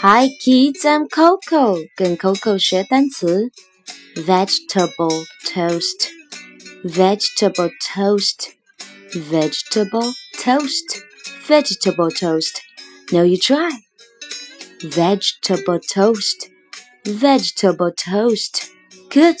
[0.00, 3.50] Hi kids, I'm Coco，跟 Coco 学单词。
[4.14, 6.06] Vegetable toast,
[6.84, 8.52] vegetable toast,
[9.12, 11.02] vegetable toast,
[11.48, 12.60] vegetable toast.
[13.10, 13.72] Now you try.
[14.84, 16.48] Vegetable toast,
[17.04, 18.68] vegetable toast.
[19.10, 19.38] Good.